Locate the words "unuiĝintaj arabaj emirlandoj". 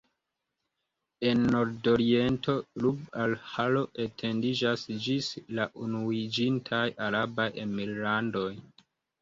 5.85-8.51